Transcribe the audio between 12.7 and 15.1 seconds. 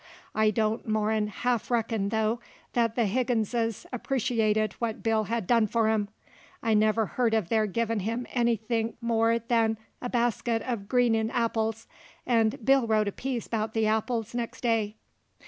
wrote a piece 'bout the apples nex' day.